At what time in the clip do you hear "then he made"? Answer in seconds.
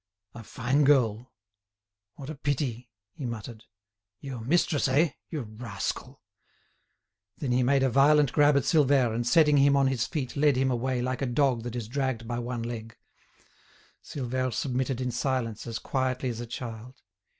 7.37-7.83